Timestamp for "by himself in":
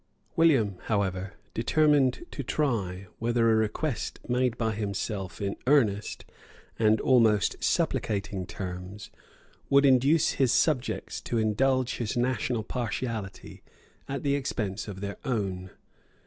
4.57-5.55